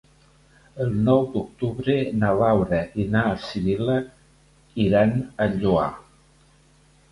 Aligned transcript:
El 0.85 0.95
nou 1.09 1.19
d'octubre 1.35 1.97
na 2.23 2.31
Laura 2.39 2.81
i 3.05 3.07
na 3.17 3.23
Sibil·la 3.45 3.99
iran 4.89 5.15
al 5.49 5.57
Lloar. 5.63 5.89